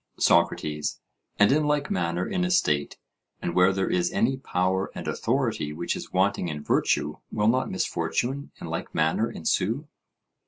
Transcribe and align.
SOCRATES: 0.17 0.99
And 1.37 1.51
in 1.51 1.67
like 1.67 1.91
manner, 1.91 2.27
in 2.27 2.43
a 2.43 2.49
state, 2.49 2.97
and 3.39 3.53
where 3.53 3.71
there 3.71 3.87
is 3.87 4.11
any 4.11 4.35
power 4.35 4.89
and 4.95 5.07
authority 5.07 5.73
which 5.73 5.95
is 5.95 6.11
wanting 6.11 6.47
in 6.47 6.63
virtue, 6.63 7.17
will 7.31 7.47
not 7.47 7.69
misfortune, 7.69 8.49
in 8.59 8.65
like 8.65 8.95
manner, 8.95 9.29
ensue? 9.29 9.87